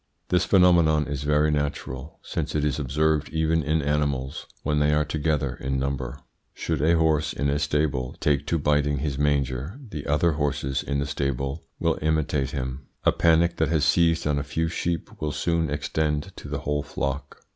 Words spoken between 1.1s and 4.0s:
very natural, since it is observed even in